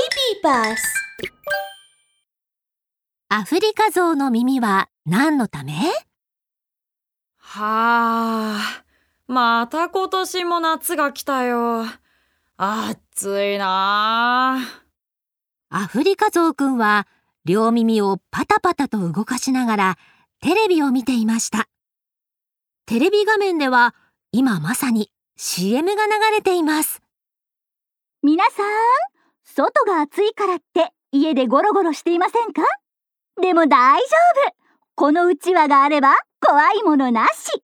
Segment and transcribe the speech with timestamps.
[0.00, 0.76] Baby Bus
[3.28, 5.74] アフリカゾウの耳は何のため？
[7.36, 8.84] はあ、
[9.28, 11.84] また今年も夏が来たよ。
[12.56, 14.82] 暑いなあ。
[15.68, 17.06] アフリカゾウくんは
[17.44, 19.98] 両耳をパタパタと動かしながら
[20.40, 21.68] テレビを見ていました。
[22.86, 23.94] テレビ画面では
[24.32, 27.02] 今まさに CM が流れています。
[28.22, 28.66] 皆さん、
[29.54, 32.62] 外が暑いからって家でゴロゴロしていませんか？
[33.40, 34.06] でも大丈
[34.48, 34.54] 夫。
[34.94, 37.62] このうちわがあれば怖いものなし。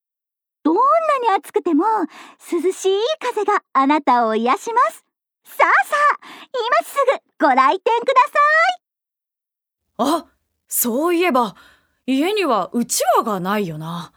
[0.64, 0.80] どんな
[1.22, 1.84] に暑くても
[2.50, 5.04] 涼しい風があなたを癒します。
[5.44, 6.96] さあさあ、今す
[7.38, 8.14] ぐご来店くだ
[10.08, 10.22] さい。
[10.24, 10.26] あ、
[10.66, 11.54] そういえば、
[12.04, 14.12] 家にはうちわがないよな。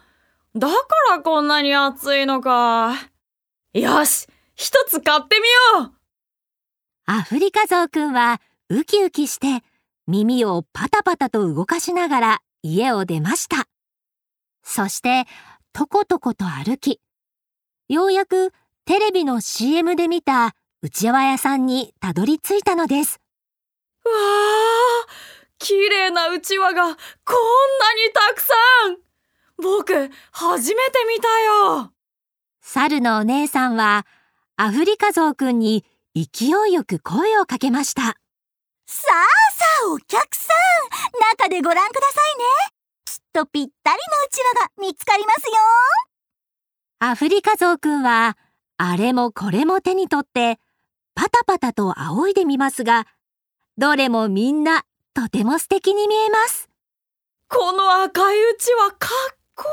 [0.56, 0.76] だか
[1.12, 2.95] らこんなに暑いのか。
[3.73, 5.98] よし、一つ買ってみよう。
[7.12, 9.63] アフリカゾウくんはウキウキして
[10.05, 13.67] 耳をパタパタと動かしながら家を出ました。
[14.61, 15.25] そして
[15.73, 17.02] とことこと歩き、
[17.88, 18.52] ようやく
[18.86, 20.53] テレビの CM で見た
[20.84, 23.19] うちわ屋さんにたどり着いたのです。
[24.06, 25.08] わあ、
[25.58, 27.00] 綺麗なうちわがこんなに
[28.14, 28.53] たくさ
[28.88, 28.97] ん
[29.59, 31.28] 僕、初めて見た
[31.80, 31.91] よ
[32.62, 34.06] 猿のお姉さんは
[34.58, 35.84] アフリカゾウくんに
[36.25, 38.02] 勢いよく声をかけました。
[38.02, 41.39] さあさあ、お客さん。
[41.39, 42.45] 中でご覧くださいね。
[43.06, 45.53] きっとぴったりのうちわが見つかりますよ。
[47.00, 48.38] アフリカゾウくんは
[48.78, 50.59] あれもこれも手に取って
[51.16, 53.08] パタパタと仰いでみますが、
[53.78, 56.70] どれもみんなとても素敵に見えます。
[57.47, 59.66] この赤いうちわかっこ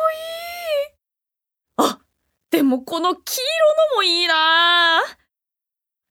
[1.79, 1.89] いい。
[1.89, 1.99] あ、
[2.51, 3.41] でもこの黄色
[3.93, 5.03] のもいいな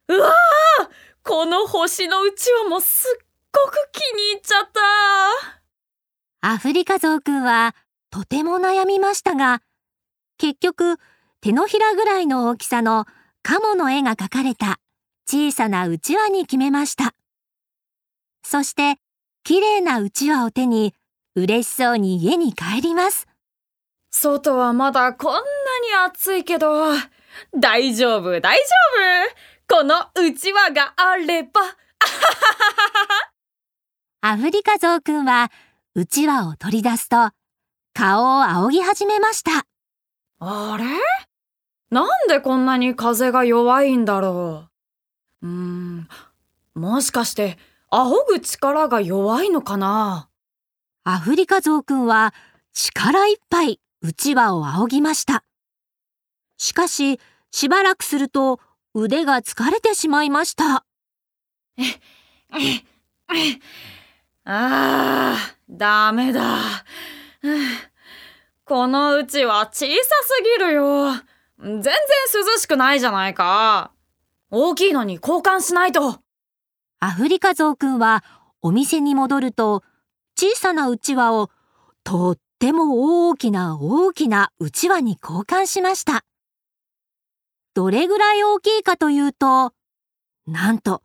[0.08, 0.90] うわあ
[1.24, 4.70] この星のうちわもすっごく気に入っちゃっ
[6.42, 7.76] たアフリカゾウくんは
[8.12, 9.62] とても悩みましたが、
[10.38, 10.98] 結局
[11.42, 13.06] 手のひらぐらいの大きさの
[13.42, 14.80] カモの絵が描かれた
[15.28, 17.16] 小さなうちわに決めました。
[18.44, 18.98] そして
[19.44, 20.94] 綺麗なうちわを手に
[21.36, 23.28] 嬉しそうに家に帰ります。
[24.12, 25.44] 外はまだこんなに
[26.08, 26.94] 暑いけど、
[27.54, 28.64] 大丈夫、大丈
[29.32, 31.62] 夫このうちわがあれば、
[34.22, 35.52] アフリカゾウくんは
[35.96, 37.32] うちわを取り出すと
[37.94, 39.66] 顔を仰ぎ始めました。
[40.40, 40.86] あれ？
[41.90, 44.68] なんでこんなに風が弱いんだろ
[45.42, 45.48] う。
[45.48, 46.08] うーん、
[46.76, 47.58] もしかして、
[47.90, 50.30] 仰ぐ力が弱いのかな？
[51.04, 52.34] アフリカゾウくんは
[52.74, 55.44] 力いっぱいうちわを仰ぎました。
[56.58, 57.20] しかし
[57.52, 58.60] しばらくすると
[58.96, 60.86] 腕が疲れてしまいました。
[64.46, 65.36] ああ、
[65.70, 66.42] ダメだ。
[66.42, 66.84] は
[67.44, 67.92] あ
[68.64, 71.12] このうちは小さすぎるよ。
[71.60, 71.94] 全然
[72.34, 73.92] 涼しくないじゃないか。
[74.50, 76.20] 大きいのに交換しないと。
[77.00, 78.24] アフリカゾウくんは
[78.62, 79.84] お店に戻ると
[80.36, 81.52] 小さなうちわを
[82.04, 86.24] とっても大きな大きなうちわに交換しました。
[87.76, 89.74] どれぐらい大きいかというと、
[90.48, 91.04] なんと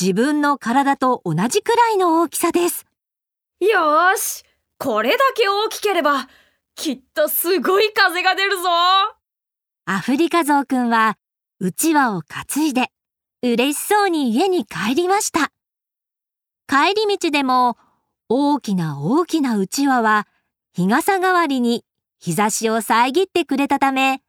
[0.00, 2.86] 自分の体と同じくらいの大きさです。
[3.60, 4.42] よーし。
[4.78, 6.26] これだけ大きければ、
[6.74, 8.64] きっとすごい風が出るぞ。
[9.84, 11.18] アフリカゾウくんは
[11.60, 12.90] うちわを担いで
[13.42, 15.52] 嬉しそうに家に帰りました。
[16.66, 17.76] 帰り道でも
[18.30, 20.26] 大きな大きなうちわは
[20.72, 21.84] 日傘代わりに
[22.18, 24.22] 日差しを遮ってくれたため、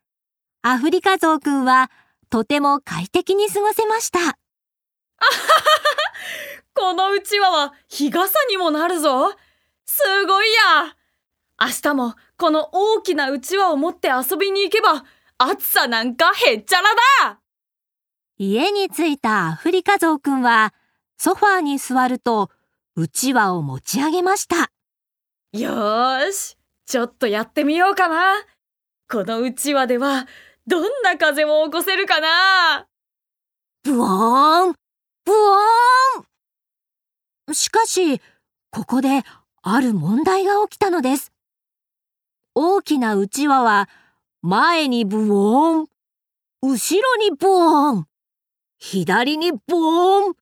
[0.62, 1.92] アフリカゾウくんは
[2.30, 4.38] とても快適に過ごせました。
[6.74, 9.32] このうちわは日傘にもなるぞ。
[9.86, 10.96] すごいや。
[11.60, 15.06] 明日もこの大きなうちわを持って遊びに行けば、
[15.38, 16.90] 暑さなんかへっちゃら
[17.24, 17.40] だ。
[18.38, 20.74] 家に着いたアフリカゾウくんは
[21.18, 22.52] ソファーに座ると
[22.96, 24.72] うちわを持ち上げました。
[25.54, 26.58] よーし。
[26.86, 28.36] ちょっとやってみようかな。
[29.10, 30.28] このうちわでは、
[30.68, 32.88] どんな風を起こせるかな？
[33.84, 34.76] ブワーン！
[35.24, 37.54] ブワーン！
[37.54, 38.20] しかし、
[38.70, 39.24] ここで
[39.62, 41.32] ある問題が起きたのです。
[42.54, 43.88] 大きなうちわは
[44.42, 45.88] 前にブオーン、
[46.64, 48.08] 後ろにボーン、
[48.78, 50.34] 左にボーン、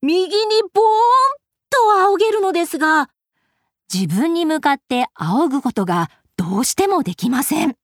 [0.00, 1.36] 右にボーン！
[1.68, 3.10] と仰げるのですが、
[3.92, 7.76] 自分に向かって仰ぐことがどうしてもできません。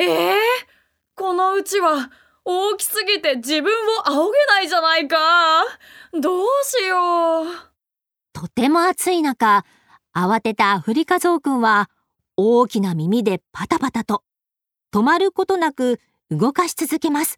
[0.00, 0.36] ええ
[1.16, 2.08] このうちわ、
[2.44, 5.16] 大きすぎて自分を仰げないじゃないか。
[6.12, 7.46] どうしよう。
[8.32, 9.64] とても暑い中、
[10.14, 11.90] 慌てたアフリカゾウくんは
[12.36, 14.22] 大きな耳でパタパタと
[14.94, 15.98] 止まることなく
[16.30, 17.36] 動かし続けます。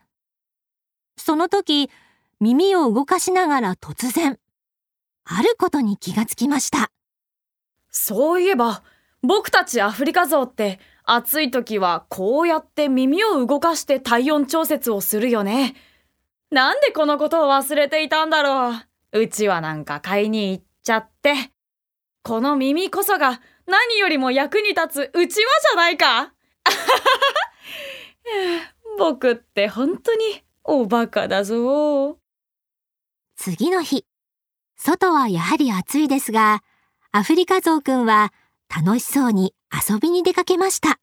[1.16, 1.88] その時、
[2.40, 4.38] 耳を動かしながら突然、
[5.24, 6.90] あることに気がつきました。
[7.88, 8.82] そういえば、
[9.22, 10.78] 僕たちアフリカゾウって
[11.12, 15.74] 暑い時はこうやって耳を動かして体温調節をするよね。
[16.52, 18.76] なんでこのことを忘れていたんだろ
[19.12, 19.20] う。
[19.20, 21.34] うちはなんか買いに行っちゃって。
[22.22, 26.32] この耳こそが何よりも役に立つうちわじゃないか
[28.96, 32.18] 僕って本当におバカだぞ。
[33.34, 34.04] 次の日、
[34.76, 36.62] 外はやはり暑いですが、
[37.10, 38.32] アフリカゾウくんは
[38.74, 41.00] 楽しそうに遊びに出かけました。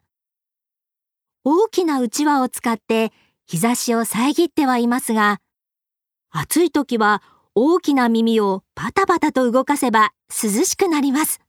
[1.43, 3.11] 大きなうちわを使って
[3.45, 5.39] 日差しを遮ってはいますが、
[6.29, 7.21] 暑い時は
[7.55, 11.39] 大きな耳をパタパタと動かせば涼しくなります。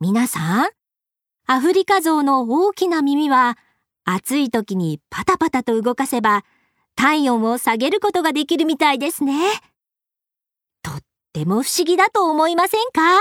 [0.00, 0.70] 皆さん、
[1.46, 3.58] アフリカゾウの大きな耳は
[4.04, 6.44] 暑い時にパタパタと動かせば
[6.94, 9.50] 体温を下げることができるみたいですね。
[10.82, 11.00] とっ
[11.32, 13.18] ても不思議だと思いませんか？